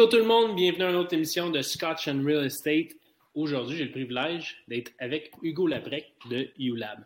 [0.00, 2.96] Bonjour tout le monde, bienvenue à une autre émission de Scotch and Real Estate.
[3.34, 7.00] Aujourd'hui, j'ai le privilège d'être avec Hugo Labrec de ULab.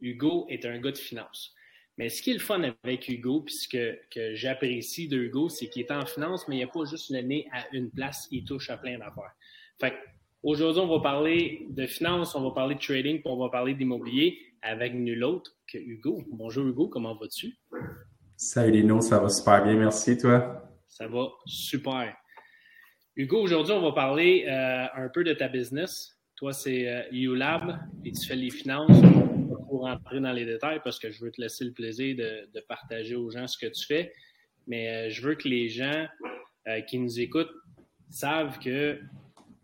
[0.00, 1.52] Hugo est un gars de finance.
[1.98, 5.68] Mais ce qui est le fun avec Hugo, puis ce que, j'apprécie de Hugo, c'est
[5.68, 8.42] qu'il est en finance, mais il n'a pas juste le nez à une place, il
[8.46, 9.34] touche à plein d'affaires.
[9.78, 9.92] Fait
[10.42, 13.74] aujourd'hui, on va parler de finance, on va parler de trading, puis on va parler
[13.74, 16.24] d'immobilier avec nul autre que Hugo.
[16.32, 17.58] Bonjour Hugo, comment vas-tu?
[18.34, 20.66] Salut Lino, ça va super bien, merci toi?
[20.88, 22.16] Ça va super.
[23.16, 26.16] Hugo, aujourd'hui, on va parler euh, un peu de ta business.
[26.36, 29.00] Toi, c'est euh, ULab, et tu fais les finances.
[29.68, 33.14] Pour rentrer dans les détails parce que je veux te laisser le plaisir de, partager
[33.14, 34.12] aux gens ce que tu fais.
[34.66, 36.06] Mais euh, je veux que les gens
[36.88, 37.52] qui nous écoutent
[38.10, 39.00] savent que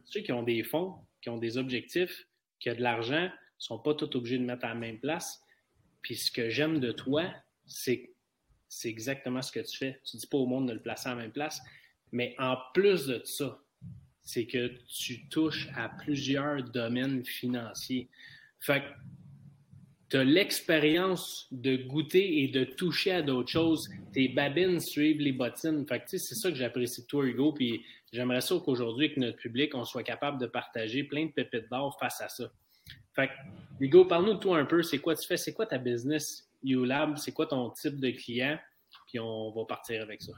[0.05, 2.27] ceux qui ont des fonds, qui ont des objectifs,
[2.59, 5.41] qui ont de l'argent, ne sont pas tous obligés de mettre à la même place.
[6.03, 7.25] Puis ce que j'aime de toi,
[7.67, 8.11] c'est
[8.69, 10.01] c'est exactement ce que tu fais.
[10.05, 11.61] Tu ne dis pas au monde de le placer à la même place.
[12.13, 13.61] Mais en plus de ça,
[14.23, 18.09] c'est que tu touches à plusieurs domaines financiers.
[18.59, 18.87] Fait que
[20.09, 23.89] tu as l'expérience de goûter et de toucher à d'autres choses.
[24.13, 25.87] Tes babines suivent les bottines.
[25.87, 27.53] Fait que c'est ça que j'apprécie de toi, Hugo.
[27.53, 31.69] Puis j'aimerais ça qu'aujourd'hui, avec notre public, on soit capable de partager plein de pépites
[31.71, 32.51] d'or face à ça.
[33.15, 33.33] Fait que,
[33.81, 34.83] Hugo, parle-nous de toi un peu.
[34.83, 35.37] C'est quoi tu fais?
[35.37, 36.49] C'est quoi ta business?
[36.63, 38.59] ULab, c'est quoi ton type de client?
[39.09, 40.33] Puis on va partir avec ça.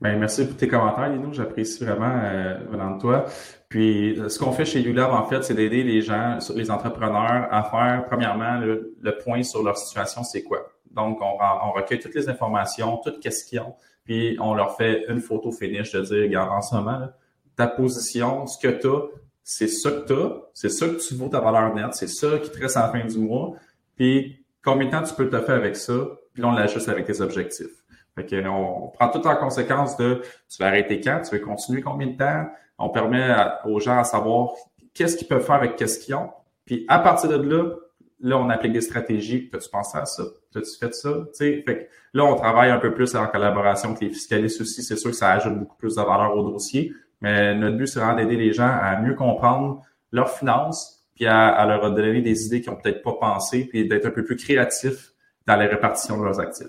[0.00, 1.30] Bien, merci pour tes commentaires, Lino.
[1.32, 3.26] J'apprécie vraiment euh, venant de toi.
[3.68, 7.62] Puis, ce qu'on fait chez ULab, en fait, c'est d'aider les gens, les entrepreneurs à
[7.64, 10.72] faire, premièrement, le, point sur leur situation, c'est quoi.
[10.90, 15.52] Donc, on, on, recueille toutes les informations, toutes questions, puis on leur fait une photo
[15.52, 17.08] finish de dire, regarde, en ce moment,
[17.54, 19.02] ta position, ce que tu as,
[19.44, 22.38] c'est ça que tu as, c'est ça que tu vaux ta valeur nette, c'est ça
[22.38, 23.52] qui te reste à la fin du mois.
[23.96, 25.92] Puis, combien de temps tu peux te faire avec ça,
[26.32, 27.79] puis là, on l'ajuste avec tes objectifs.
[28.14, 31.80] Fait que, on prend tout en conséquence de tu vas arrêter quand, tu veux continuer
[31.80, 32.46] combien de temps?
[32.78, 33.34] On permet
[33.64, 34.50] aux gens à savoir
[34.94, 36.30] qu'est-ce qu'ils peuvent faire avec qu'est-ce qu'ils ont.
[36.64, 37.74] Puis à partir de là,
[38.20, 39.50] là, on applique des stratégies.
[39.52, 40.22] As-tu pensé à ça?
[40.54, 41.10] As-tu fait ça?
[41.32, 41.82] T'sais, fait que
[42.14, 44.82] là, on travaille un peu plus en collaboration avec les fiscalistes aussi.
[44.82, 46.92] C'est sûr que ça ajoute beaucoup plus de valeur au dossier.
[47.20, 49.82] Mais notre but, c'est vraiment d'aider les gens à mieux comprendre
[50.12, 54.06] leurs finances, puis à, leur donner des idées qu'ils n'ont peut-être pas pensé, puis d'être
[54.06, 55.12] un peu plus créatifs
[55.46, 56.66] dans la répartition de leurs actifs.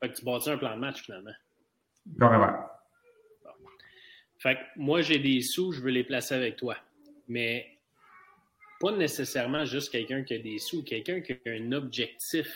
[0.00, 1.32] Fait que tu bâtis un plan de match finalement.
[2.18, 2.52] Carrément.
[4.38, 6.76] Fait que moi, j'ai des sous, je veux les placer avec toi.
[7.28, 7.78] Mais
[8.80, 12.48] pas nécessairement juste quelqu'un qui a des sous, quelqu'un qui a un objectif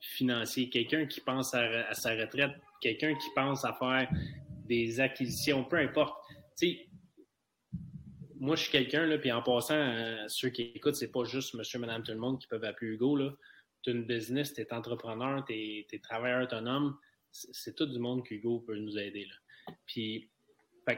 [0.00, 4.08] financier, quelqu'un qui pense à, sa retraite, quelqu'un qui pense à faire
[4.66, 6.16] des acquisitions, peu importe.
[6.56, 6.86] Tu sais,
[8.38, 11.54] moi, je suis quelqu'un, là, puis en passant, euh, ceux qui écoutent, c'est pas juste
[11.54, 13.18] monsieur, madame, tout le monde qui peuvent appeler Hugo.
[13.82, 16.96] Tu es une business, tu es entrepreneur, tu es, travailleur autonome.
[17.30, 19.24] C'est tout du monde qu'Hugo peut nous aider.
[19.24, 19.74] Là.
[19.86, 20.30] Puis,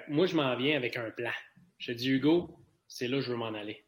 [0.08, 1.32] moi, je m'en viens avec un plan.
[1.78, 2.58] Je dis, Hugo,
[2.88, 3.84] c'est là que je veux m'en aller.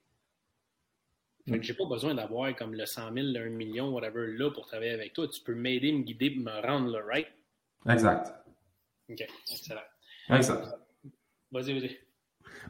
[1.48, 4.50] Fait que j'ai pas besoin d'avoir comme le 100 000, le 1 million, whatever, là
[4.50, 5.28] pour travailler avec toi.
[5.28, 7.28] Tu peux m'aider, me guider, me rendre là, right?
[7.88, 8.32] Exact.
[9.08, 9.80] OK, excellent.
[10.28, 10.66] Exact.
[11.52, 11.96] Vas-y, vas-y.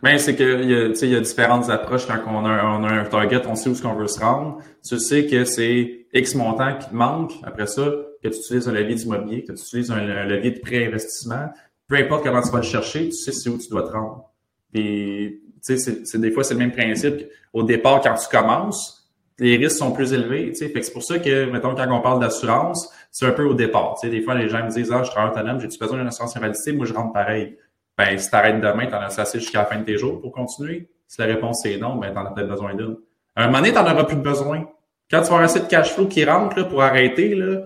[0.02, 2.92] Ben, c'est qu'il y, a, il y a différentes approches quand on a, on a
[2.92, 4.62] un target, on sait où est-ce qu'on veut se rendre.
[4.86, 7.32] Tu sais que c'est X montant qui te manque.
[7.44, 7.84] Après ça,
[8.22, 11.50] que tu utilises un levier d'immobilier, que tu utilises un, levier de pré-investissement.
[11.88, 14.30] Peu importe comment tu vas le chercher, tu sais c'est où tu dois te rendre.
[14.72, 17.26] Puis, tu sais, c'est, des fois, c'est le même principe.
[17.52, 20.48] Au départ, quand tu commences, les risques sont plus élevés.
[20.48, 23.32] Tu sais, fait que c'est pour ça que, mettons, quand on parle d'assurance, c'est un
[23.32, 23.96] peu au départ.
[24.00, 26.08] Tu sais, des fois, les gens me disent, ah, je travaille autonome, j'ai-tu besoin d'une
[26.08, 26.72] assurance invalidité?
[26.72, 27.56] Moi, je rentre pareil
[27.98, 30.90] ben, si t'arrêtes demain, t'en as assez jusqu'à la fin de tes jours pour continuer?
[31.08, 32.96] Si la réponse est non, ben, t'en as peut-être besoin d'une.
[33.34, 34.68] À un moment donné, t'en auras plus besoin.
[35.10, 37.62] Quand tu vas avoir assez de cash flow qui rentre, là, pour arrêter, là,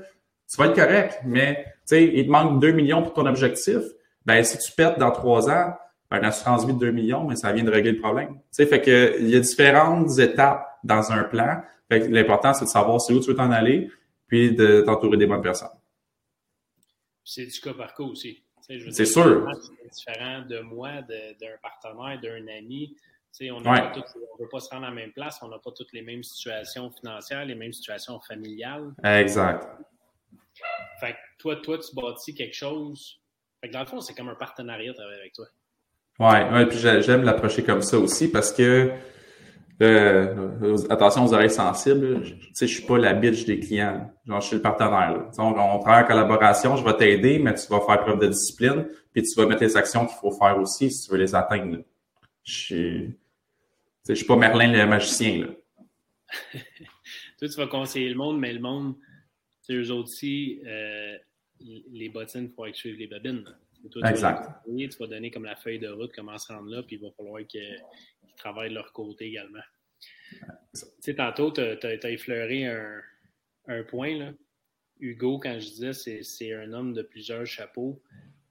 [0.50, 1.20] tu vas être correct.
[1.24, 3.78] Mais, tu sais, il te manque 2 millions pour ton objectif.
[4.26, 5.74] Ben, si tu pètes dans 3 ans,
[6.10, 8.34] ben, une assurance vie de 2 millions, mais ça vient de régler le problème.
[8.34, 11.62] Tu sais, fait que, il y a différentes étapes dans un plan.
[11.90, 13.90] Fait que l'important, c'est de savoir c'est où tu veux t'en aller,
[14.26, 15.68] puis de t'entourer des bonnes personnes.
[17.24, 18.42] C'est du cas par cas aussi.
[18.90, 19.48] C'est sûr.
[19.80, 22.96] C'est différent de moi, d'un partenaire, d'un ami.
[23.42, 26.02] On ne veut pas se rendre à la même place, on n'a pas toutes les
[26.02, 28.92] mêmes situations financières, les mêmes situations familiales.
[29.04, 29.66] Exact.
[31.00, 33.20] Fait que toi, toi, tu bâtis quelque chose.
[33.60, 35.46] Fait que dans le fond, c'est comme un partenariat avec toi.
[36.18, 38.92] Ouais, ouais puis j'aime l'approcher comme ça aussi parce que
[39.82, 42.22] euh, attention aux oreilles sensibles.
[42.22, 44.10] Je, je suis pas la bitch des clients.
[44.26, 45.30] Genre, je suis le partenaire.
[45.38, 48.86] On, on, travaille en collaboration, je vais t'aider, mais tu vas faire preuve de discipline,
[49.12, 51.78] puis tu vas mettre les actions qu'il faut faire aussi si tu veux les atteindre.
[52.44, 53.10] Je
[54.08, 55.46] je suis pas Merlin le magicien.
[55.46, 55.48] Là.
[57.38, 58.96] Toi, tu vas conseiller le monde, mais le monde,
[59.70, 61.16] eux autres aussi, euh,
[61.60, 63.44] les bottines, il faut suivre les babines.
[64.04, 64.48] exact.
[64.66, 67.10] tu vas donner comme la feuille de route, comment se rendre là, puis il va
[67.12, 67.82] falloir qu'ils
[68.36, 69.62] travaillent de leur côté également.
[70.74, 73.00] Tu sais, tantôt, tu as, effleuré un,
[73.68, 74.32] un point, là.
[74.98, 78.02] Hugo, quand je disais c'est un homme de plusieurs chapeaux,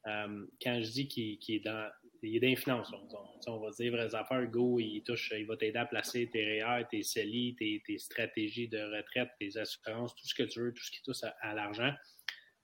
[0.08, 1.90] euh, quand je dis qu'il est dans
[2.22, 2.92] il est d'influence.
[2.94, 4.42] On, on, va dire vraies affaires.
[4.42, 8.80] Hugo, il touche, il va t'aider à placer tes REER, tes CELI, tes, stratégies de
[8.80, 11.94] retraite, tes assurances, tout ce que tu veux, tout ce qui touche à, l'argent.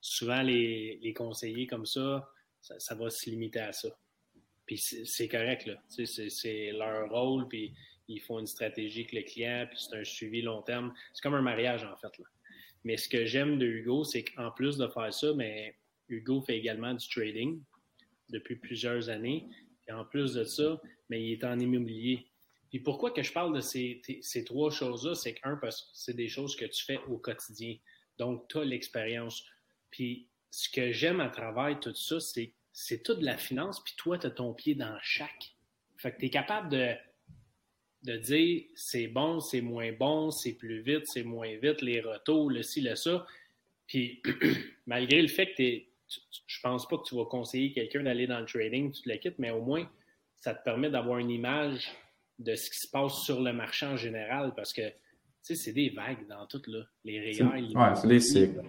[0.02, 2.28] Souvent, les, les, conseillers comme ça,
[2.62, 3.90] ça, va se limiter à ça.
[4.66, 5.76] Puis c'est correct, là.
[5.90, 7.74] C'est leur rôle, puis
[8.08, 10.94] ils font une stratégie avec le client, puis c'est un suivi long terme.
[11.14, 12.18] C'est comme un mariage, en fait.
[12.18, 12.26] Là.
[12.84, 15.76] Mais ce que j'aime de Hugo, c'est qu'en plus de faire ça, mais
[16.08, 17.62] Hugo fait également du trading
[18.30, 19.48] depuis plusieurs années.
[19.88, 22.28] Et en plus de ça, mais il est en immobilier.
[22.70, 26.16] Puis pourquoi que je parle de ces, ces trois choses-là, c'est qu'un, parce que c'est
[26.16, 27.78] des choses que tu fais au quotidien.
[28.18, 29.46] Donc, tu as l'expérience.
[29.92, 34.18] Puis ce que j'aime à travers tout ça, c'est c'est toute la finance, puis toi,
[34.18, 35.56] tu as ton pied dans chaque.
[35.96, 36.94] Fait que tu es capable de,
[38.04, 42.50] de dire c'est bon, c'est moins bon, c'est plus vite, c'est moins vite, les retours,
[42.50, 43.26] le ci, le ça.
[43.88, 44.22] Puis
[44.86, 48.40] malgré le fait que tu je pense pas que tu vas conseiller quelqu'un d'aller dans
[48.40, 49.88] le trading, tu te le quittes, mais au moins,
[50.38, 51.92] ça te permet d'avoir une image
[52.40, 54.96] de ce qui se passe sur le marché en général parce que, tu
[55.42, 56.84] sais, c'est des vagues dans tout, là.
[57.04, 57.52] Les rayons.
[57.52, 58.62] Ouais, c'est des cycles.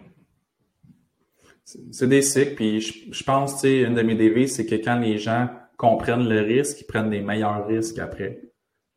[1.64, 5.00] C'est des cycles, puis je, pense, tu sais, une de mes devises, c'est que quand
[5.00, 8.40] les gens comprennent le risque, ils prennent des meilleurs risques après.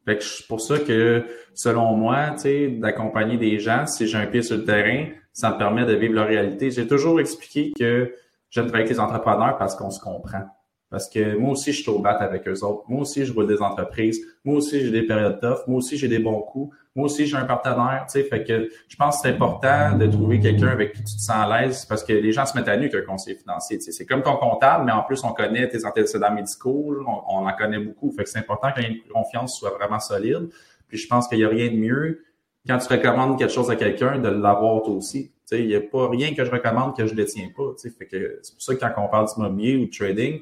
[0.06, 1.26] Fait que c'est pour ça que,
[1.56, 5.52] selon moi, tu sais, d'accompagner des gens, si j'ai un pied sur le terrain, ça
[5.52, 6.70] me permet de vivre leur réalité.
[6.70, 8.14] J'ai toujours expliqué que
[8.50, 10.46] j'aime travailler avec les entrepreneurs parce qu'on se comprend.
[10.90, 12.84] Parce que moi aussi, je suis au avec eux autres.
[12.88, 14.26] Moi aussi, je vois des entreprises.
[14.44, 15.68] Moi aussi, j'ai des périodes tough.
[15.68, 16.76] Moi aussi, j'ai des bons coups.
[16.96, 18.06] Moi aussi, j'ai un partenaire.
[18.08, 21.16] Tu sais, fait que je pense que c'est important de trouver quelqu'un avec qui tu
[21.16, 23.78] te sens à l'aise parce que les gens se mettent à nu qu'un conseiller financier.
[23.78, 26.96] Tu sais, c'est comme ton comptable, mais en plus, on connaît tes antécédents médicaux.
[27.06, 28.12] On, en connaît beaucoup.
[28.12, 30.50] Fait que c'est important que une confiance soit vraiment solide.
[30.88, 32.24] Puis je pense qu'il n'y a rien de mieux
[32.68, 35.32] quand tu recommandes quelque chose à quelqu'un de l'avoir toi aussi.
[35.52, 37.74] Il n'y a pas rien que je recommande que je ne détiens pas.
[37.78, 40.42] C'est pour ça que quand on parle d'immobilier ou de trading,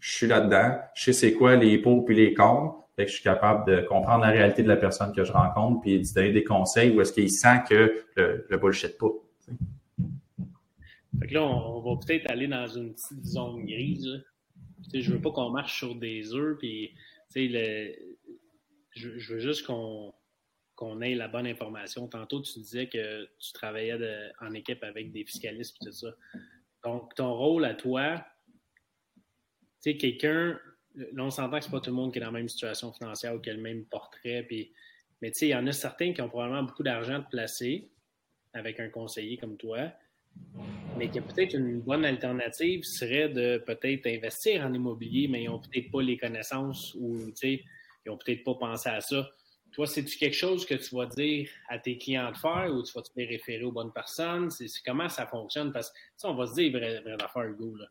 [0.00, 0.78] je suis là-dedans.
[0.94, 2.74] Je sais c'est quoi les pots puis les cons.
[2.96, 5.80] Fait que je suis capable de comprendre la réalité de la personne que je rencontre
[5.80, 9.08] puis de donner des conseils où est-ce qu'il sent que le, le bullshit pas.
[11.18, 14.22] Fait que là, on, va peut-être aller dans une petite zone grise.
[14.92, 16.58] Je Je veux pas qu'on marche sur des œufs
[18.94, 20.12] je veux juste qu'on
[20.82, 22.08] qu'on ait la bonne information.
[22.08, 23.96] Tantôt, tu disais que tu travaillais
[24.40, 26.08] en équipe avec des fiscalistes et tout ça.
[26.82, 28.26] Donc, ton rôle à toi,
[29.14, 29.22] tu
[29.92, 30.58] sais, quelqu'un,
[31.16, 33.32] on s'entend que c'est pas tout le monde qui est dans la même situation financière
[33.32, 34.72] ou qui a le même portrait, puis,
[35.20, 37.88] mais tu sais, il y en a certains qui ont probablement beaucoup d'argent de placer
[38.52, 39.92] avec un conseiller comme toi,
[40.98, 45.60] mais que peut-être une bonne alternative serait de peut-être investir en immobilier, mais ils n'ont
[45.60, 47.62] peut-être pas les connaissances ou, tu
[48.04, 49.30] ils n'ont peut-être pas pensé à ça.
[49.72, 52.92] Toi, c'est-tu quelque chose que tu vas dire à tes clients de faire ou tu
[52.92, 54.50] vas te les référer aux bonnes personnes?
[54.50, 55.72] C'est comment ça fonctionne?
[55.72, 57.74] Parce que ça, on va se dire vraie, vraie affaire, Hugo.
[57.76, 57.86] Là.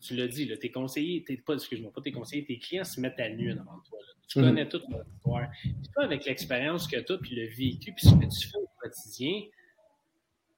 [0.00, 3.00] Tu l'as dit, là, tes conseillers, tes, pas, excuse-moi, pas tes conseillers, tes clients se
[3.00, 3.98] mettent à nu devant toi.
[4.28, 4.42] Tu mm-hmm.
[4.42, 5.48] connais toute leur histoire.
[5.60, 8.58] Puis toi, avec l'expérience que tu as, puis le vécu, puis ce que tu fais
[8.58, 9.42] au quotidien,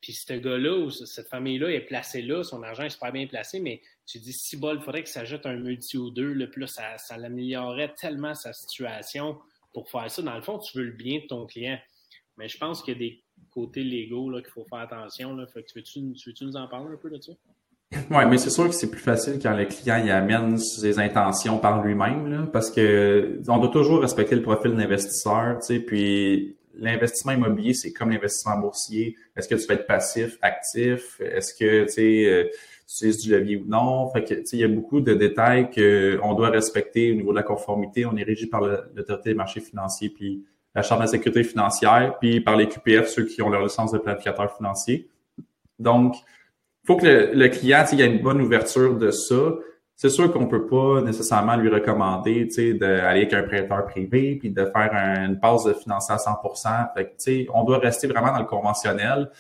[0.02, 3.61] puis ce gars-là ou cette famille-là est placée là, son argent est super bien placé,
[3.61, 6.50] mais tu dis, si bol, il faudrait que ça jette un multi ou deux, le
[6.50, 9.38] plus ça, ça l'améliorerait tellement sa situation
[9.73, 10.23] pour faire ça.
[10.23, 11.79] Dans le fond, tu veux le bien de ton client.
[12.37, 15.37] Mais je pense qu'il y a des côtés légaux qu'il faut faire attention.
[15.37, 17.33] Veux-tu, veux-tu nous en parler un peu de ça?
[17.93, 21.59] Oui, mais c'est sûr que c'est plus facile quand le client y amène ses intentions
[21.59, 27.33] par lui-même, parce que on doit toujours respecter le profil d'investisseur, tu sais, puis l'investissement
[27.33, 29.17] immobilier, c'est comme l'investissement boursier.
[29.37, 31.21] Est-ce que tu vas être passif, actif?
[31.21, 32.50] Est-ce que tu sais,
[32.99, 34.11] tu utilises du levier ou non?
[34.11, 37.42] Fait que, il y a beaucoup de détails qu'on doit respecter au niveau de la
[37.42, 38.04] conformité.
[38.06, 40.44] On est régi par l'autorité des marchés financiers, puis
[40.75, 43.92] la Charte de la sécurité financière, puis par les QPF, ceux qui ont leur licence
[43.92, 45.09] de planificateur financier.
[45.78, 49.54] Donc, il faut que le, le client, il y ait une bonne ouverture de ça
[50.00, 54.64] c'est sûr qu'on peut pas nécessairement lui recommander, d'aller avec un prêteur privé puis de
[54.64, 56.40] faire une passe de financer à 100
[56.97, 59.30] Fait que, on doit rester vraiment dans le conventionnel,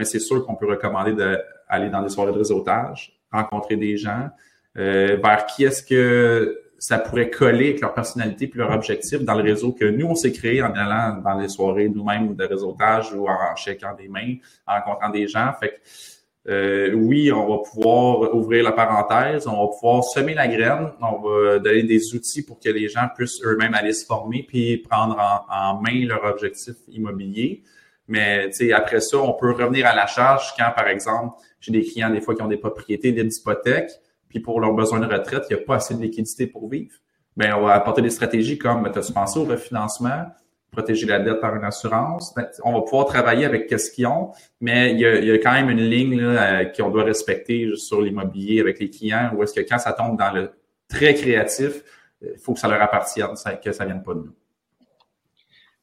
[0.00, 4.30] mais c'est sûr qu'on peut recommander d'aller dans des soirées de réseautage, rencontrer des gens,
[4.78, 9.34] euh, vers qui est-ce que ça pourrait coller avec leur personnalité puis leur objectif dans
[9.34, 13.12] le réseau que nous, on s'est créé en allant dans les soirées nous-mêmes de réseautage
[13.12, 15.52] ou en checkant des mains, en rencontrant des gens.
[15.60, 20.48] Fait que, euh, oui, on va pouvoir ouvrir la parenthèse, on va pouvoir semer la
[20.48, 24.46] graine, on va donner des outils pour que les gens puissent eux-mêmes aller se former
[24.48, 25.18] puis prendre
[25.50, 27.62] en, main leur objectif immobilier.
[28.10, 32.10] Mais après ça, on peut revenir à la charge quand, par exemple, j'ai des clients
[32.10, 33.92] des fois qui ont des propriétés, des hypothèques,
[34.28, 36.96] puis pour leurs besoins de retraite, il n'y a pas assez de liquidité pour vivre.
[37.36, 40.26] Bien, on va apporter des stratégies comme, as-tu pensé au refinancement,
[40.72, 42.34] protéger la dette par une assurance?
[42.34, 45.70] Ben, on va pouvoir travailler avec ce qu'ils ont, mais il y, a, quand même
[45.70, 49.60] une ligne là, euh, qu'on doit respecter sur l'immobilier avec les clients, où est-ce que
[49.60, 50.50] quand ça tombe dans le
[50.88, 51.84] très créatif,
[52.22, 54.34] il faut que ça leur appartienne, que ça ne vienne pas de nous.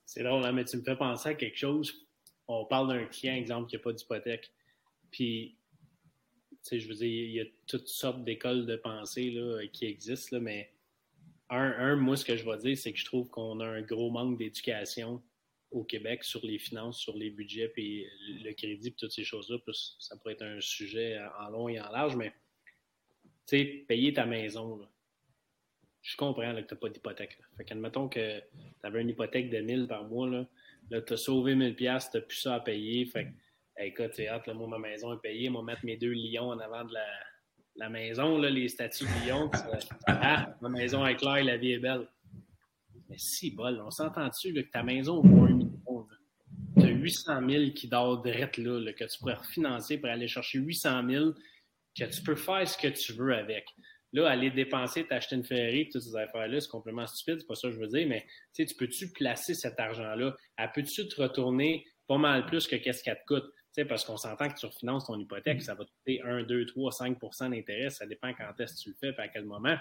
[0.06, 2.07] C'est drôle, hein, mais tu me fais penser à quelque chose.
[2.48, 4.52] On parle d'un client, exemple, qui n'a pas d'hypothèque.
[5.12, 5.58] Puis,
[6.52, 9.86] tu sais, je veux dire, il y a toutes sortes d'écoles de pensée là, qui
[9.86, 10.72] existent, mais
[11.50, 13.82] un, un, moi, ce que je vais dire, c'est que je trouve qu'on a un
[13.82, 15.22] gros manque d'éducation
[15.72, 18.06] au Québec sur les finances, sur les budgets, puis
[18.44, 19.58] le crédit, puis toutes ces choses-là.
[20.00, 22.34] ça pourrait être un sujet en long et en large, mais
[23.46, 24.88] tu sais, payer ta maison,
[26.02, 27.38] je comprends que tu n'as pas d'hypothèque.
[27.58, 28.46] Fait qu'admettons que tu
[28.84, 30.48] avais une hypothèque de 1000 par mois, là,
[30.90, 31.84] là tu as sauvé 1000$, tu
[32.18, 33.06] n'as plus ça à payer.
[33.06, 36.50] Fait que, écoute, c'est hâte, moi, ma maison est payée, moi, mettre mes deux lions
[36.50, 37.06] en avant de la,
[37.76, 39.50] la maison, là, les statues de lions.
[40.08, 42.08] ah, ma maison est claire, la vie est belle.
[43.10, 46.08] Mais si, bol, on s'entend-tu que ta maison vaut un million?
[46.78, 50.28] Tu as 800 000 qui dort direct là, là, que tu pourrais refinancer pour aller
[50.28, 51.32] chercher 800 000,
[51.98, 53.66] que tu peux faire ce que tu veux avec.
[54.14, 57.68] Là, aller dépenser, t'acheter une Ferrari, toutes ces affaires-là, c'est complètement stupide, c'est pas ça
[57.68, 60.36] que je veux dire, mais tu peux-tu placer cet argent-là?
[60.58, 63.54] Elle peut-tu te retourner pas mal plus que qu'est-ce qu'elle te coûte?
[63.86, 66.92] parce qu'on s'entend que tu refinances ton hypothèque, ça va te coûter 1, 2, 3,
[66.92, 69.78] 5% d'intérêt, ça dépend quand est-ce que tu le fais et à quel moment.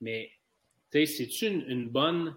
[0.00, 0.30] Mais,
[0.90, 2.36] c'est-tu une, bonne,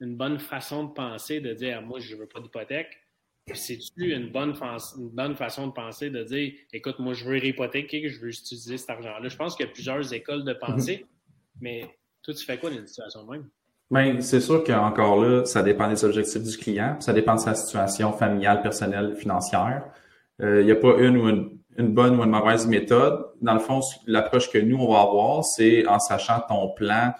[0.00, 3.05] une bonne façon de penser de dire, moi, je ne veux pas d'hypothèque?
[3.54, 4.54] C'est-tu une bonne,
[4.98, 8.76] une bonne façon de penser de dire, écoute, moi, je veux réhypothéquer, je veux utiliser
[8.76, 9.28] cet argent-là?
[9.28, 11.06] Je pense qu'il y a plusieurs écoles de pensée, mhm.
[11.60, 13.48] mais toi, tu fais quoi dans une situation de même?
[13.88, 17.54] Bien, c'est sûr qu'encore là, ça dépend des objectifs du client, ça dépend de sa
[17.54, 19.84] situation familiale, personnelle, financière.
[20.42, 23.26] Euh, il n'y a pas une ou une, une, bonne ou une mauvaise méthode.
[23.40, 27.12] Dans le fond, l'approche que nous, on va avoir, c'est en sachant ton plan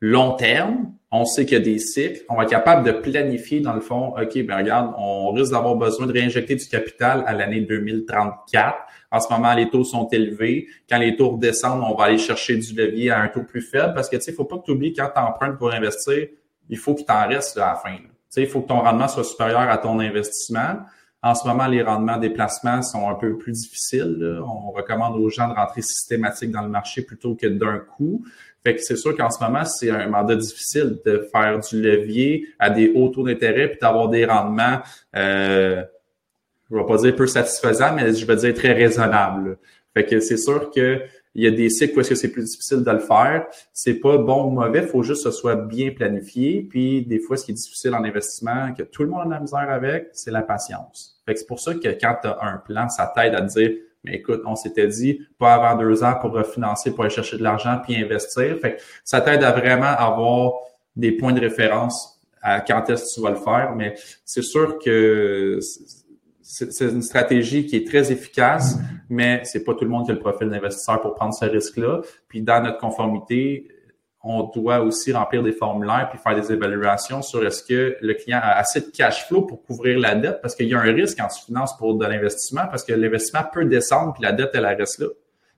[0.00, 3.60] long terme, on sait qu'il y a des cycles, on va être capable de planifier
[3.60, 7.34] dans le fond, OK, ben regarde, on risque d'avoir besoin de réinjecter du capital à
[7.34, 8.78] l'année 2034.
[9.10, 10.68] En ce moment, les taux sont élevés.
[10.88, 13.92] Quand les taux redescendent, on va aller chercher du levier à un taux plus faible
[13.94, 16.28] parce que tu sais, faut pas que tu oublies quand tu empruntes pour investir,
[16.68, 17.96] il faut qu'il t'en reste à la fin.
[17.96, 20.76] Tu sais, il faut que ton rendement soit supérieur à ton investissement.
[21.22, 24.40] En ce moment, les rendements des placements sont un peu plus difficiles.
[24.42, 28.24] On recommande aux gens de rentrer systématique dans le marché plutôt que d'un coup.
[28.62, 32.46] Fait que c'est sûr qu'en ce moment, c'est un mandat difficile de faire du levier
[32.58, 34.80] à des hauts taux d'intérêt puis d'avoir des rendements,
[35.16, 35.82] euh,
[36.70, 39.58] je vais pas dire peu satisfaisants, mais je vais dire très raisonnables.
[39.94, 41.00] Fait que c'est sûr que
[41.34, 43.46] il y a des cycles où est-ce que c'est plus difficile de le faire.
[43.72, 46.66] C'est pas bon ou mauvais, faut juste que ce soit bien planifié.
[46.68, 49.30] Puis des fois, ce qui est difficile en investissement, que tout le monde a de
[49.30, 51.20] la misère avec, c'est la patience.
[51.24, 53.58] Fait que c'est pour ça que quand tu as un plan, ça t'aide à te
[53.58, 53.70] dire
[54.04, 57.42] mais écoute, on s'était dit pas avant deux ans pour refinancer, pour aller chercher de
[57.42, 58.58] l'argent puis investir.
[58.58, 60.54] Fait que ça t'aide à vraiment avoir
[60.96, 63.74] des points de référence à quand est-ce que tu vas le faire.
[63.76, 65.58] Mais c'est sûr que
[66.42, 68.78] c'est une stratégie qui est très efficace,
[69.08, 72.00] mais c'est pas tout le monde qui a le profil d'investisseur pour prendre ce risque-là.
[72.28, 73.68] Puis dans notre conformité,
[74.22, 78.40] on doit aussi remplir des formulaires puis faire des évaluations sur est-ce que le client
[78.42, 81.18] a assez de cash flow pour couvrir la dette parce qu'il y a un risque
[81.18, 84.66] quand tu finances pour de l'investissement parce que l'investissement peut descendre puis la dette elle
[84.66, 85.06] reste là.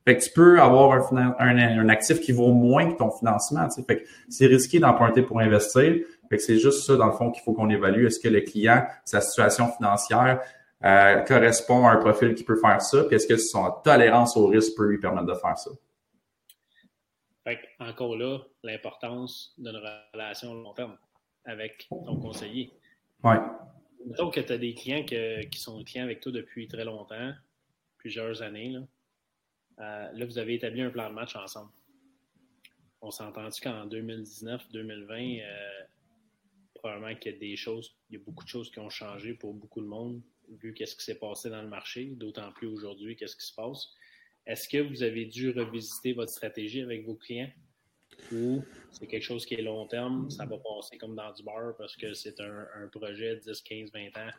[0.05, 3.69] Fait que tu peux avoir un, actif qui vaut moins que ton financement.
[3.69, 3.83] Tu sais.
[3.87, 5.95] Fait que c'est risqué d'emprunter pour investir.
[6.29, 8.07] Fait que c'est juste ça dans le fond qu'il faut qu'on évalue.
[8.07, 10.41] Est-ce que le client, sa situation financière
[10.85, 14.49] euh, correspond à un profil qui peut faire ça, puis est-ce que son tolérance au
[14.49, 15.71] risque peut lui permettre de faire ça?
[17.45, 19.77] Fait encore là, l'importance d'une
[20.13, 20.97] relation long terme
[21.45, 22.73] avec ton conseiller.
[23.25, 23.39] Ouais.
[24.07, 27.33] Mettons que tu as des clients qui sont clients avec toi depuis très longtemps,
[27.99, 28.71] plusieurs années.
[28.71, 28.81] Là,
[29.81, 31.71] euh, là vous avez établi un plan de match ensemble.
[33.01, 35.83] On s'est entendu qu'en 2019-2020, euh,
[36.75, 39.35] probablement qu'il y a des choses, il y a beaucoup de choses qui ont changé
[39.35, 40.23] pour beaucoup de monde,
[40.61, 43.89] vu qu'est-ce qui s'est passé dans le marché, d'autant plus aujourd'hui, qu'est-ce qui se passe.
[44.47, 47.51] Est-ce que vous avez dû revisiter votre stratégie avec vos clients?
[48.33, 51.75] Ou c'est quelque chose qui est long terme, ça va passer comme dans du bar
[51.79, 54.31] parce que c'est un, projet de 10, 15, 20 ans?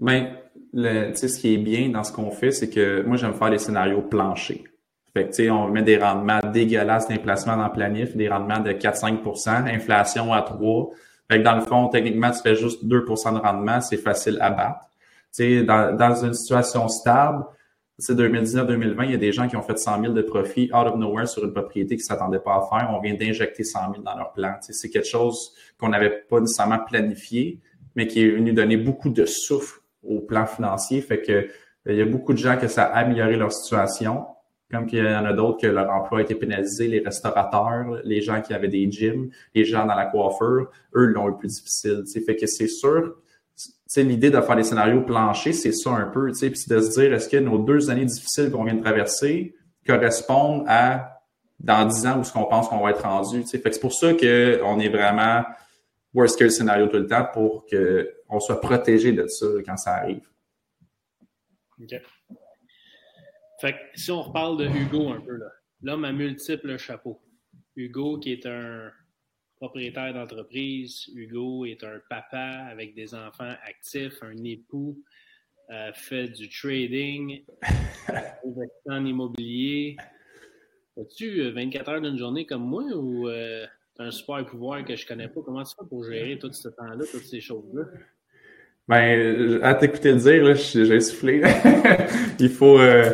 [0.00, 0.36] Bien,
[0.72, 3.58] le, ce qui est bien dans ce qu'on fait, c'est que moi, j'aime faire des
[3.58, 4.64] scénarios planchers.
[5.12, 9.72] Fait que, on met des rendements dégueulasses d'emplacement dans le planif, des rendements de 4-5%
[9.72, 10.90] inflation à 3
[11.30, 14.50] Fait que dans le fond, techniquement, tu fais juste 2% de rendement, c'est facile à
[14.50, 14.88] battre.
[15.38, 17.44] Dans, dans une situation stable,
[17.98, 20.86] c'est 2019-2020, il y a des gens qui ont fait 100 000 de profit out
[20.86, 22.90] of nowhere sur une propriété qu'ils ne s'attendaient pas à faire.
[22.92, 24.56] On vient d'injecter 100 000 dans leur plan.
[24.60, 27.60] c'est quelque chose qu'on n'avait pas nécessairement planifié,
[27.94, 31.00] mais qui est venu donner beaucoup de souffle au plan financier.
[31.00, 31.48] Fait que
[31.86, 34.26] il y a beaucoup de gens que ça a amélioré leur situation.
[34.70, 38.22] Comme qu'il y en a d'autres que leur emploi a été pénalisé, les restaurateurs, les
[38.22, 42.02] gens qui avaient des gyms, les gens dans la coiffure, eux l'ont eu plus difficile.
[42.04, 42.20] T'sais.
[42.20, 43.14] Fait que c'est sûr,
[43.96, 47.28] l'idée de faire des scénarios planchers, c'est ça un peu, puis de se dire est-ce
[47.28, 49.54] que nos deux années difficiles qu'on vient de traverser
[49.86, 51.14] correspondent à
[51.60, 53.42] dans dix ans où ce qu'on pense qu'on va être rendu.
[53.44, 55.44] Fait que c'est pour ça qu'on est vraiment
[56.12, 60.28] worst case scénario tout le temps pour qu'on soit protégé de ça quand ça arrive.
[61.80, 61.94] OK.
[63.60, 65.38] Fait que si on reparle de Hugo un peu,
[65.82, 67.20] l'homme à multiples chapeaux.
[67.76, 68.90] Hugo qui est un
[69.56, 71.08] propriétaire d'entreprise.
[71.14, 74.98] Hugo est un papa avec des enfants actifs, un époux,
[75.70, 77.44] euh, fait du trading,
[78.88, 79.96] en immobilier.
[81.00, 83.66] As-tu 24 euh, heures d'une journée comme moi ou euh,
[83.98, 85.40] un super pouvoir que je connais pas?
[85.44, 87.84] Comment tu fais pour gérer tout ce temps-là, toutes ces choses-là?
[88.86, 91.42] Ben, à t'écouter le dire, j'ai soufflé.
[92.38, 92.78] il faut.
[92.78, 93.10] Euh,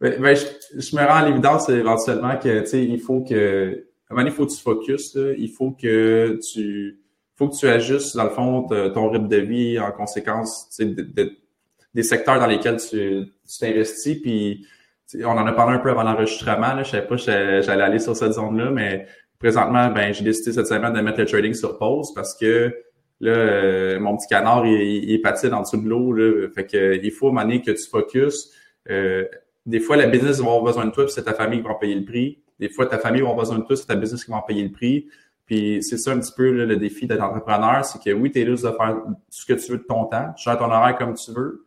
[0.00, 3.86] ben, ben, je, me rends à l'évidence éventuellement que, tu sais, il faut que.
[4.10, 7.00] À il faut que tu focuses, il faut que tu.
[7.36, 10.68] faut que tu ajustes, dans le fond, ton rythme de vie en conséquence
[11.94, 13.26] des secteurs dans lesquels tu
[13.58, 14.20] t'investis.
[14.20, 14.66] Puis,
[15.20, 16.82] on en a parlé un peu avant l'enregistrement.
[16.82, 19.06] Je savais pas j'allais aller sur cette zone-là, mais
[19.38, 22.74] présentement, ben, j'ai décidé cette semaine de mettre le trading sur pause parce que
[23.20, 26.14] là, euh, mon petit canard, il, il, est patine en dessous de l'eau.
[26.54, 28.50] Fait que il faut à que tu focuses.
[28.90, 29.24] Euh,
[29.66, 31.72] des fois, la business va avoir besoin de toi, puis c'est ta famille qui va
[31.72, 32.42] en payer le prix.
[32.58, 34.42] Des fois, ta famille va avoir besoin de toi, c'est ta business qui va en
[34.42, 35.08] payer le prix.
[35.46, 38.44] Puis c'est ça un petit peu le défi d'être entrepreneur, c'est que oui, tu es
[38.44, 38.96] de faire
[39.28, 41.66] ce que tu veux de ton temps, tu gères ton horaire comme tu veux,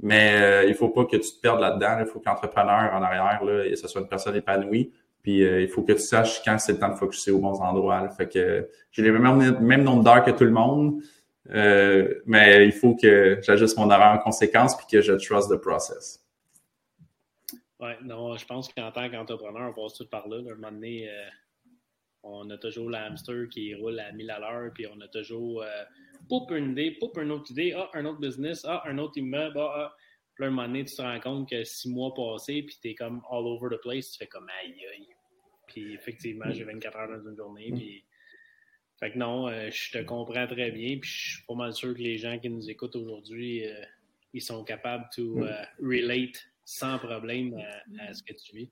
[0.00, 1.98] mais euh, il faut pas que tu te perdes là-dedans.
[2.00, 4.92] Il faut que l'entrepreneur en arrière, là, ce soit une personne épanouie.
[5.22, 7.60] Puis euh, il faut que tu saches quand c'est le temps de focuser aux bons
[7.60, 8.08] endroits.
[8.10, 11.02] Fait que j'ai le même, même nombre d'heures que tout le monde,
[11.50, 15.56] euh, mais il faut que j'ajuste mon horaire en conséquence puis que je trust the
[15.56, 16.20] process.
[17.80, 20.36] Oui, non, je pense qu'en tant qu'entrepreneur, on passe tout par là.
[20.36, 21.08] À un moment donné,
[22.22, 25.64] on a toujours l'hamster qui roule à 1000 à l'heure, puis on a toujours
[26.28, 29.58] poup une idée, poup une autre idée, ah, un autre business, ah, un autre immeuble,
[29.58, 29.96] ah, ah.
[30.34, 32.90] Puis là, un moment donné, tu te rends compte que six mois passés, puis tu
[32.90, 35.08] es comme all over the place, tu fais comme aïe aïe.
[35.66, 38.04] Puis effectivement, j'ai 24 heures dans une journée, puis.
[39.00, 41.94] Fait que non, euh, je te comprends très bien, puis je suis pas mal sûr
[41.94, 43.84] que les gens qui nous écoutent aujourd'hui, euh,
[44.32, 45.46] ils sont capables de
[45.80, 48.70] relate sans problème à, à, ce que tu vis.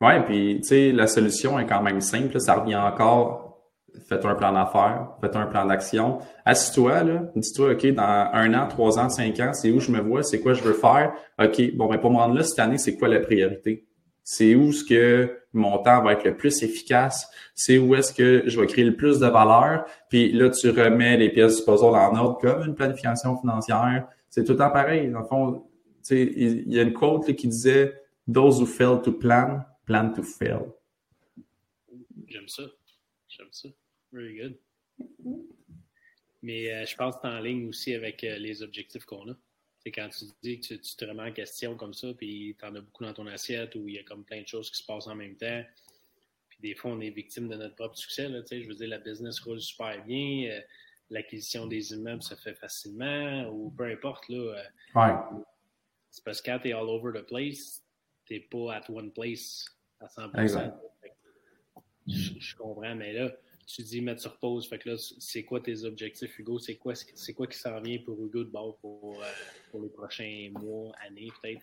[0.00, 2.40] Ouais, puis tu sais, la solution est quand même simple.
[2.40, 3.46] Ça revient encore
[4.08, 6.18] faites un plan d'affaires, faites un plan d'action.
[6.44, 10.00] Assis-toi, là, dis-toi, OK, dans un an, trois ans, cinq ans, c'est où je me
[10.00, 11.12] vois, c'est quoi je veux faire?
[11.42, 13.86] OK, bon, ben, pour me rendre là cette année, c'est quoi la priorité?
[14.22, 17.30] C'est où ce que mon temps va être le plus efficace?
[17.54, 19.86] C'est où est-ce que je vais créer le plus de valeur?
[20.10, 24.08] Puis là, tu remets les pièces du puzzle en ordre comme une planification financière.
[24.28, 25.08] C'est tout le temps pareil.
[25.10, 25.64] Dans le fond,
[26.10, 30.72] il y a une quote qui disait Those who fail to plan, plan to fail.
[32.26, 32.64] J'aime ça.
[33.28, 33.68] J'aime ça.
[34.12, 34.58] Very good.
[36.42, 39.36] Mais euh, je pense que es en ligne aussi avec euh, les objectifs qu'on a.
[39.78, 42.74] C'est quand tu dis que tu, te remets en question comme ça, puis tu en
[42.74, 44.84] as beaucoup dans ton assiette où il y a comme plein de choses qui se
[44.84, 45.62] passent en même temps.
[46.48, 48.28] Puis des fois, on est victime de notre propre succès.
[48.28, 50.50] Là, je veux dire, la business roule super bien.
[50.50, 50.60] Euh,
[51.10, 54.28] l'acquisition des immeubles se fait facilement ou peu importe.
[54.28, 54.62] Là,
[54.94, 55.12] ouais.
[56.16, 57.82] C'est parce que quand tu es all over the place,
[58.24, 59.66] tu n'es pas at one place
[60.00, 60.72] à 100%.
[62.06, 63.30] je comprends, mais là,
[63.66, 64.66] tu dis mettre sur pause.
[64.66, 66.58] Fait que là, c'est quoi tes objectifs, Hugo?
[66.58, 69.26] C'est quoi, c'est quoi qui s'en vient pour Hugo de bord pour, euh,
[69.70, 71.60] pour les prochains mois, années, peut-être?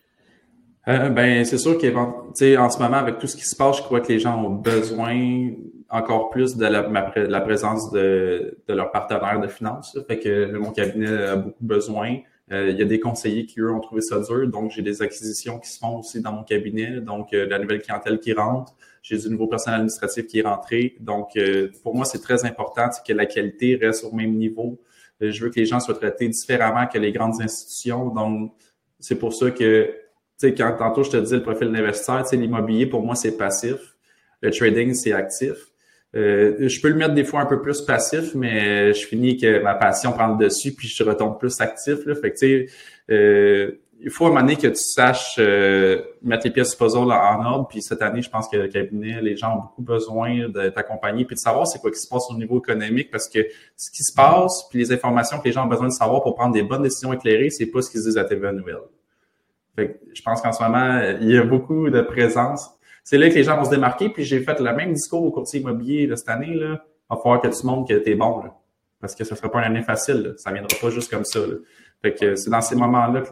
[0.86, 4.02] Euh, ben, c'est sûr qu'en ce moment, avec tout ce qui se passe, je crois
[4.02, 5.50] que les gens ont besoin
[5.90, 9.98] encore plus de la, la présence de, de leur partenaire de finances.
[10.06, 12.20] Fait que mon cabinet a beaucoup besoin.
[12.52, 14.46] Euh, il y a des conseillers qui, eux, ont trouvé ça dur.
[14.48, 17.00] Donc, j'ai des acquisitions qui se font aussi dans mon cabinet.
[17.00, 18.74] Donc, euh, la nouvelle clientèle qui rentre.
[19.02, 20.96] J'ai du nouveau personnel administratif qui est rentré.
[21.00, 24.80] Donc, euh, pour moi, c'est très important que la qualité reste au même niveau.
[25.20, 28.08] je veux que les gens soient traités différemment que les grandes institutions.
[28.08, 28.52] Donc,
[29.00, 32.30] c'est pour ça que, tu sais, quand tantôt je te dis le profil d'investisseur, tu
[32.30, 33.96] sais, l'immobilier, pour moi, c'est passif.
[34.42, 35.54] Le trading, c'est actif.
[36.14, 39.62] Euh, je peux le mettre des fois un peu plus passif, mais je finis que
[39.62, 42.06] ma passion prend le dessus, puis je retombe plus actif.
[42.06, 42.14] Là.
[42.14, 42.66] Fait que,
[43.10, 46.76] euh, il faut à un moment donné que tu saches euh, mettre les pièces du
[46.76, 47.68] puzzle en ordre.
[47.68, 51.24] Puis cette année, je pense que le cabinet, les gens ont beaucoup besoin de t'accompagner
[51.24, 53.38] puis de savoir c'est quoi qui se passe au niveau économique parce que
[53.76, 56.34] ce qui se passe, puis les informations que les gens ont besoin de savoir pour
[56.34, 58.76] prendre des bonnes décisions éclairées, c'est pas ce qu'ils disent à TVA Nouvelle.
[59.74, 62.70] Fait que je pense qu'en ce moment, il y a beaucoup de présence
[63.04, 64.08] c'est là que les gens vont se démarquer.
[64.08, 66.54] Puis j'ai fait le même discours au courtier immobilier de cette année.
[66.54, 66.84] Là.
[67.10, 68.42] Il va falloir que tu montres que tu es bon.
[68.42, 68.54] Là.
[69.00, 70.22] Parce que ce ne sera pas une année facile.
[70.22, 70.30] Là.
[70.38, 71.40] Ça ne viendra pas juste comme ça.
[71.40, 71.54] Là.
[72.00, 73.28] Fait que c'est dans ces moments-là que,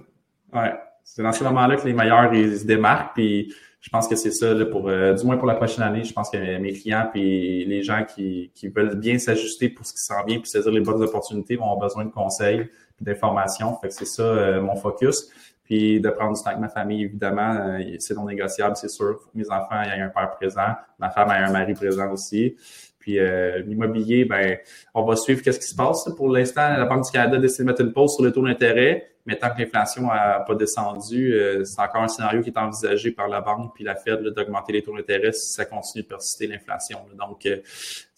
[0.57, 3.15] ouais, c'est dans ces moments-là que les meilleurs ils se démarquent.
[3.15, 6.13] Puis je pense que c'est ça, pour, euh, du moins pour la prochaine année, je
[6.13, 9.99] pense que mes clients et les gens qui, qui veulent bien s'ajuster pour ce qui
[9.99, 12.69] s'en vient puis saisir les bonnes opportunités vont avoir besoin de conseils
[13.01, 13.77] d'informations.
[13.81, 15.29] Fait que c'est ça euh, mon focus.
[15.65, 19.21] Puis de prendre du temps avec ma famille, évidemment, euh, c'est non négociable, c'est sûr.
[19.35, 22.57] Mes enfants, il y a un père présent, ma femme a un mari présent aussi.
[23.03, 24.59] Puis euh, l'immobilier, ben,
[24.95, 26.09] on va suivre qu'est-ce qui se passe.
[26.17, 29.13] Pour l'instant, la Banque du Canada décide de mettre une pause sur le taux d'intérêt,
[29.27, 33.11] mais tant que l'inflation n'a pas descendu, euh, c'est encore un scénario qui est envisagé
[33.11, 36.47] par la banque puis la Fed d'augmenter les taux d'intérêt si ça continue de persister
[36.47, 37.01] l'inflation.
[37.19, 37.57] Donc, euh,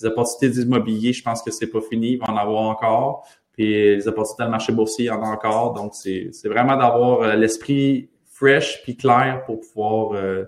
[0.00, 3.26] les opportunités d'immobilier, je pense que c'est pas fini, il va en avoir encore.
[3.54, 5.72] Puis les opportunités dans le marché boursier, il y en a encore.
[5.72, 10.46] Donc, c'est vraiment d'avoir l'esprit fresh puis clair pour pouvoir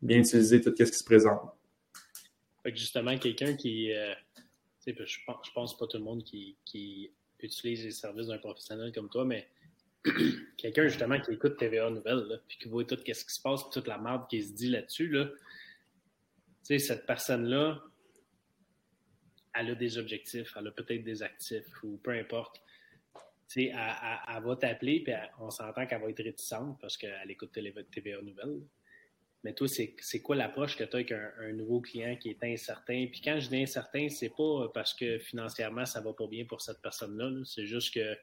[0.00, 1.40] bien utiliser tout ce qui se présente.
[2.62, 3.92] Fait que justement, quelqu'un qui.
[3.92, 4.14] Euh,
[4.86, 6.56] je pense, je pense pas tout le monde qui,
[7.40, 9.46] utilise les services d'un professionnel comme toi, mais
[10.56, 13.86] quelqu'un justement qui écoute TVA Nouvelles, puis qui voit tout ce qui se passe, toute
[13.86, 15.26] la merde qui se dit là-dessus, là,
[16.62, 17.82] cette personne-là,
[19.54, 22.60] elle a des objectifs, elle a peut-être des actifs, ou peu importe.
[23.56, 23.74] Elle, elle,
[24.36, 28.62] elle, va t'appeler, puis on s'entend qu'elle va être réticente parce qu'elle écoute TVA Nouvelles.
[29.44, 33.06] Mais toi, c'est quoi l'approche que tu as avec un, nouveau client qui est incertain?
[33.12, 36.62] Puis quand je dis incertain, c'est pas parce que financièrement, ça va pas bien pour
[36.62, 37.30] cette personne-là.
[37.44, 38.16] c'est juste que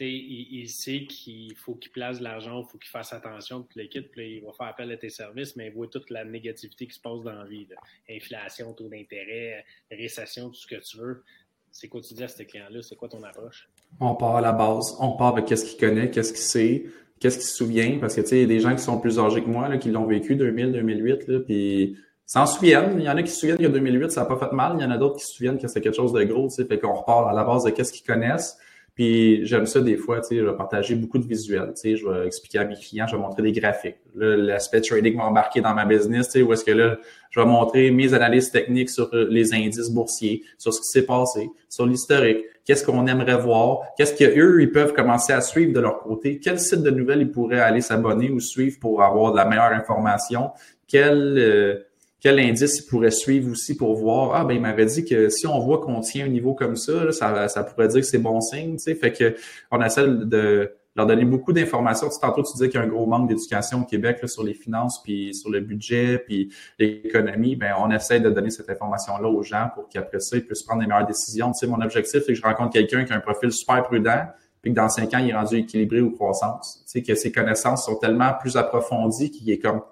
[0.00, 3.80] il, il, sait qu'il faut qu'il place de l'argent, il faut qu'il fasse attention, puis
[3.80, 6.94] l'équipe, il va faire appel à tes services, mais il voit toute la négativité qui
[6.94, 7.66] se passe dans la vie.
[8.10, 11.24] Inflation, taux d'intérêt, récession, tout ce que tu veux.
[11.70, 12.82] C'est quoi tu dis à ce client-là?
[12.82, 13.68] C'est quoi ton approche?
[14.00, 14.96] On part à la base.
[15.00, 16.84] On part avec qu'est-ce qu'il connaît, qu'est-ce qu'il sait
[17.20, 18.98] qu'est-ce qu'il se souvient, parce que tu sais, il y a des gens qui sont
[18.98, 21.96] plus âgés que moi, là, qui l'ont vécu 2000, 2008, là, puis
[22.26, 22.96] s'en souviennent.
[22.98, 24.76] Il y en a qui se souviennent que 2008, ça n'a pas fait mal.
[24.78, 26.56] Il y en a d'autres qui se souviennent que c'est quelque chose de gros, tu
[26.56, 28.58] sais, fait qu'on repart à la base de qu'est-ce qu'ils connaissent.
[28.98, 31.96] Puis j'aime ça des fois, tu sais, je vais partager beaucoup de visuels, tu sais,
[31.96, 33.94] je vais expliquer à mes clients, je vais montrer des graphiques.
[34.16, 36.96] L'aspect trading va embarquer dans ma business, tu sais, où est-ce que là,
[37.30, 41.48] je vais montrer mes analyses techniques sur les indices boursiers, sur ce qui s'est passé,
[41.68, 46.00] sur l'historique, qu'est-ce qu'on aimerait voir, qu'est-ce qu'eux, ils peuvent commencer à suivre de leur
[46.00, 49.44] côté, quel site de nouvelles ils pourraient aller s'abonner ou suivre pour avoir de la
[49.44, 50.50] meilleure information,
[50.88, 51.38] quel...
[51.38, 51.84] Euh,
[52.20, 55.46] quel indice il pourrait suivre aussi pour voir ah ben il m'avait dit que si
[55.46, 58.40] on voit qu'on tient un niveau comme ça, ça, ça pourrait dire que c'est bon
[58.40, 59.36] signe, tu sais, fait que
[59.70, 62.08] on essaie de leur donner beaucoup d'informations.
[62.20, 65.00] Tantôt tu disais qu'il y a un gros manque d'éducation au Québec sur les finances,
[65.02, 67.54] puis sur le budget, puis l'économie.
[67.54, 70.82] Ben on essaie de donner cette information-là aux gens pour qu'après ça ils puissent prendre
[70.82, 71.52] les meilleures décisions.
[71.52, 74.26] Tu sais, mon objectif c'est que je rencontre quelqu'un qui a un profil super prudent,
[74.60, 76.82] puis que dans cinq ans il est rendu équilibré ou croissance.
[76.84, 79.82] Tu sais que ses connaissances sont tellement plus approfondies qu'il est comme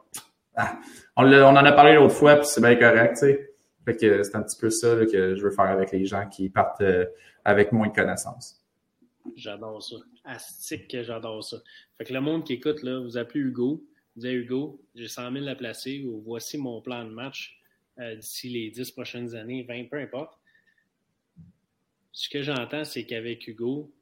[0.56, 0.72] ah,
[1.16, 3.52] on, en a parlé l'autre fois, puis c'est bien correct, tu sais.
[3.84, 6.50] Fait que c'est un petit peu ça que je veux faire avec les gens qui
[6.50, 7.06] partent euh,
[7.44, 8.60] avec moins de connaissances.
[9.36, 9.96] J'adore ça.
[10.24, 11.58] Astique que j'adore ça.
[11.96, 13.84] Fait que le monde qui écoute, là, vous appelez Hugo,
[14.16, 17.60] vous dites Hugo, j'ai 100 000 à placer, ou voici mon plan de match
[17.98, 20.36] euh, d'ici les 10 prochaines années, 20, peu importe.
[22.12, 23.92] Ce que j'entends, c'est qu'avec Hugo,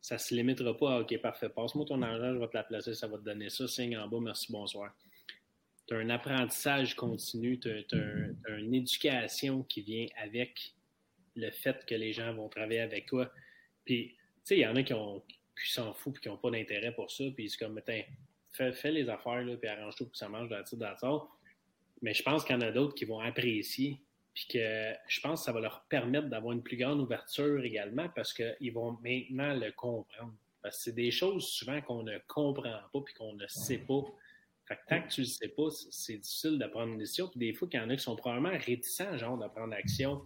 [0.00, 2.62] ça ne se limitera pas à OK, parfait, passe-moi ton argent, je vais te la
[2.62, 4.94] placer, ça va te donner ça, signe en bas, merci, bonsoir
[5.86, 10.74] tu as un apprentissage continu, tu as, une éducation qui vient avec
[11.36, 13.30] le fait que les gens vont travailler avec toi.
[13.84, 14.94] Puis, tu sais, il y en a qui,
[15.64, 17.24] s'en foutent et qui n'ont pas d'intérêt pour ça.
[17.34, 20.58] Puis, c'est comme, fais, fais, les affaires, là, puis arrange-toi pour que ça marche dans
[20.80, 21.28] la
[22.02, 24.00] Mais je pense qu'il y en a d'autres qui vont apprécier.
[24.34, 28.08] Puis que je pense que ça va leur permettre d'avoir une plus grande ouverture également
[28.10, 30.34] parce qu'ils vont maintenant le comprendre.
[30.62, 34.02] Parce que c'est des choses souvent qu'on ne comprend pas puis qu'on ne sait pas.
[34.68, 37.28] Fait que tant que tu le sais pas, c'est difficile de prendre une décision.
[37.28, 40.22] Puis des fois, il y en a qui sont probablement réticents, genre, de prendre action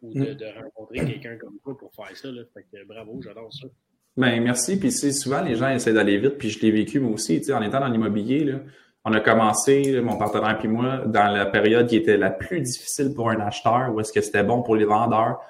[0.00, 0.62] ou de, mm.
[0.62, 2.28] rencontrer quelqu'un comme toi pour faire ça.
[2.28, 2.42] Là.
[2.54, 3.68] Fait que bravo, j'adore ça.
[4.16, 4.78] Ben, merci.
[4.78, 7.38] Puis souvent, les gens essaient d'aller vite, puis je l'ai vécu moi aussi.
[7.38, 8.60] Tu sais, en étant dans l'immobilier, là,
[9.04, 13.12] on a commencé, mon partenaire et moi, dans la période qui était la plus difficile
[13.14, 15.40] pour un acheteur, où est-ce que c'était bon pour les vendeurs.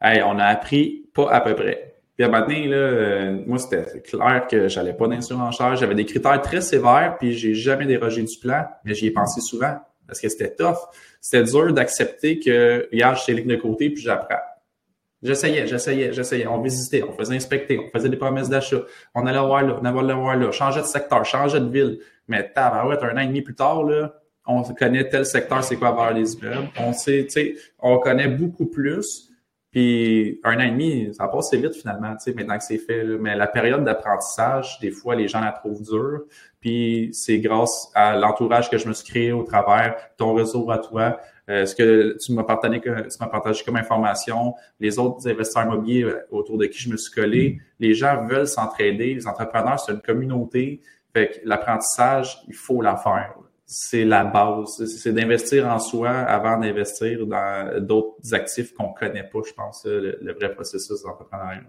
[0.00, 1.83] Hey, on a appris pas à peu près.
[2.16, 5.74] Puis à matin, là, euh, moi, c'était clair que j'allais pas d'insurenchère.
[5.74, 9.40] J'avais des critères très sévères, puis j'ai jamais dérogé du plan, mais j'y ai pensé
[9.40, 10.76] souvent parce que c'était tough.
[11.20, 14.40] C'était dur d'accepter que, hier, j'étais ligne de côté, puis j'apprends.
[15.22, 16.46] J'essayais, j'essayais, j'essayais.
[16.46, 18.82] On visitait, on faisait inspecter, on faisait des promesses d'achat.
[19.14, 21.98] On allait voir là, on allait voir là, changeait de secteur, changeait de ville.
[22.28, 24.14] Mais tabarouette, un an et demi plus tard, là,
[24.46, 26.68] on connaît tel secteur, c'est quoi avoir les immeubles.
[26.78, 29.30] On sait, tu sais, on connaît beaucoup plus.
[29.74, 32.78] Puis un an et demi, ça passe assez vite finalement, tu sais, maintenant que c'est
[32.78, 33.02] fait.
[33.18, 36.20] Mais la période d'apprentissage, des fois, les gens la trouvent dure.
[36.60, 40.78] Puis c'est grâce à l'entourage que je me suis créé au travers ton réseau à
[40.78, 41.18] toi,
[41.50, 46.04] euh, ce que tu m'as partagé, tu m'as partagé comme information, les autres investisseurs immobiliers
[46.04, 47.58] euh, autour de qui je me suis collé.
[47.80, 49.14] Les gens veulent s'entraider.
[49.14, 50.82] Les entrepreneurs, c'est une communauté.
[51.12, 53.34] Fait que l'apprentissage, il faut la faire.
[53.66, 54.84] C'est la base.
[54.86, 60.32] C'est d'investir en soi avant d'investir dans d'autres actifs qu'on connaît pas, je pense, le,
[60.32, 61.64] vrai processus d'entrepreneuriat.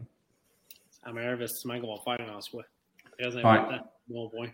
[0.89, 2.65] C'est le meilleur investissement qu'on va faire en soi.
[3.17, 3.91] Très important.
[4.07, 4.49] Bon point.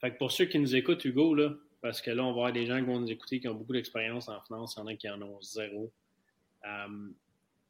[0.00, 2.52] Fait que pour ceux qui nous écoutent, Hugo, là, parce que là, on va avoir
[2.52, 4.86] des gens qui vont nous écouter qui ont beaucoup d'expérience en finance, il y en
[4.86, 5.92] a qui en ont zéro.
[6.64, 7.10] Euh,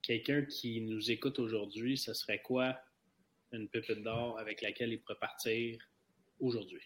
[0.02, 2.76] quelqu'un qui nous écoute aujourd'hui, ce serait quoi
[3.52, 5.78] une pépite d'or avec laquelle il pourrait partir
[6.38, 6.82] aujourd'hui?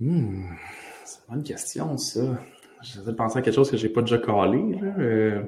[0.00, 0.44] Hmm,
[1.04, 2.20] c'est une bonne question, ça.
[2.82, 4.78] J'essaie de penser à quelque chose que j'ai pas déjà calé.
[4.98, 5.42] Euh,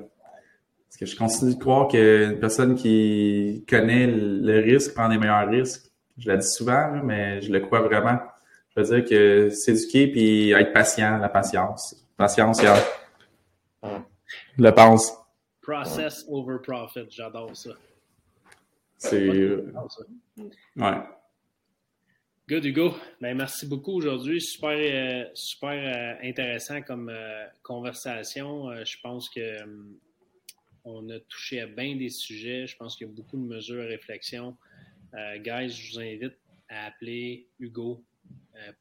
[0.88, 5.48] parce que je continue de croire qu'une personne qui connaît le risque prend les meilleurs
[5.48, 5.90] risques.
[6.18, 8.18] Je l'ai dit souvent, mais je le crois vraiment.
[8.74, 11.96] Je veux dire que s'éduquer puis être patient, la patience.
[12.16, 12.76] Patience, yeah.
[13.84, 15.12] Je le pense.
[15.62, 17.70] Process over profit, j'adore ça.
[18.98, 19.28] C'est.
[20.76, 20.98] Ouais.
[22.50, 22.96] Good, Hugo.
[23.20, 24.40] Ben, merci beaucoup aujourd'hui.
[24.40, 28.74] Super, euh, super euh, intéressant comme euh, conversation.
[28.84, 29.56] je pense que
[30.82, 32.66] on a touché à bien des sujets.
[32.66, 34.56] Je pense qu'il y a beaucoup de mesures à réflexion.
[35.36, 36.36] guys, je vous invite
[36.68, 38.04] à appeler Hugo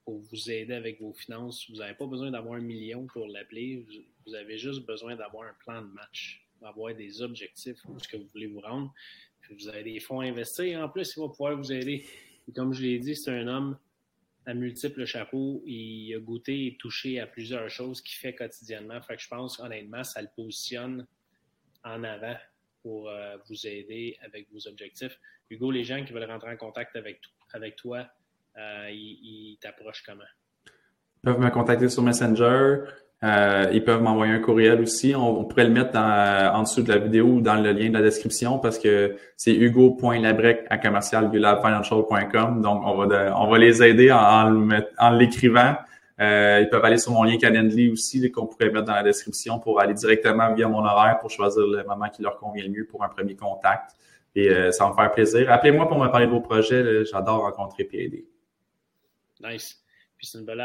[0.04, 1.70] pour vous aider avec vos finances.
[1.70, 3.86] Vous n'avez pas besoin d'avoir un million pour l'appeler.
[4.26, 8.18] Vous, avez juste besoin d'avoir un plan de match, d'avoir des objectifs où ce que
[8.18, 8.92] vous voulez vous rendre.
[9.52, 10.82] vous avez des fonds à investir.
[10.82, 12.04] En plus, il va pouvoir vous aider
[12.54, 13.78] comme je l'ai dit, c'est un homme
[14.46, 15.62] à multiples chapeaux.
[15.66, 19.02] Il a goûté et touché à plusieurs choses qu'il fait quotidiennement.
[19.02, 21.06] Fait que je pense, honnêtement, ça le positionne
[21.84, 22.36] en avant
[22.82, 25.20] pour euh, vous aider avec vos objectifs.
[25.50, 27.22] Hugo, les gens qui veulent rentrer en contact avec,
[27.76, 28.08] toi,
[28.58, 30.24] euh, ils t'approchent comment?
[30.66, 32.86] Ils peuvent me contacter sur Messenger.
[33.22, 35.14] Euh, ils peuvent m'envoyer un courriel aussi.
[35.16, 38.02] On, pourrait le mettre en dessous de la vidéo ou dans le lien de la
[38.02, 40.78] description parce que c'est hugo.labrec à.
[42.62, 45.76] Donc, on va, on va les aider en, l'écrivant.
[46.22, 49.60] Euh, ils peuvent aller sur mon lien Calendly aussi qu'on pourrait mettre dans la description
[49.60, 52.86] pour aller directement via mon horaire pour choisir le moment qui leur convient le mieux
[52.86, 53.92] pour un premier contact.
[54.36, 55.52] Et euh, ça va me faire plaisir.
[55.52, 57.04] Appelez-moi pour me parler de vos projets.
[57.06, 58.26] J'adore rencontrer et.
[59.42, 59.82] Nice.
[60.20, 60.60] Puis c'est une belle,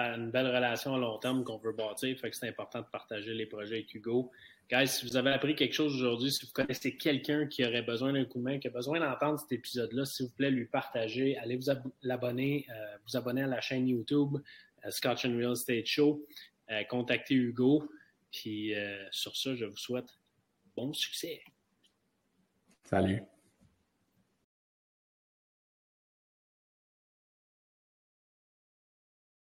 [0.49, 2.19] relation à long terme qu'on veut bâtir.
[2.19, 4.33] Fait que c'est important de partager les projets avec Hugo.
[4.69, 8.12] Guys, si vous avez appris quelque chose aujourd'hui, si vous connaissez quelqu'un qui aurait besoin
[8.12, 11.38] d'un coup de main, qui a besoin d'entendre cet épisode-là, s'il vous plaît, lui partager.
[11.38, 11.71] Allez vous
[12.11, 14.38] abonner, euh, vous abonner à la chaîne YouTube
[14.85, 16.27] euh, Scotch and Real Estate Show.
[16.73, 17.88] Euh, contactez Hugo.
[18.33, 18.75] Puis
[19.12, 20.19] sur ça, je vous souhaite
[20.75, 21.40] bon succès.
[22.83, 23.23] Salut.